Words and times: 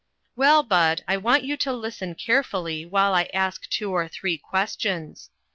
"Well, 0.35 0.63
Bud, 0.63 1.03
I 1.07 1.15
want 1.17 1.43
you 1.43 1.55
to 1.57 1.71
listen 1.71 2.15
care 2.15 2.41
fully 2.41 2.87
while 2.87 3.13
I 3.13 3.25
ask 3.35 3.69
two 3.69 3.91
or 3.91 4.07
three 4.07 4.35
questions. 4.39 5.29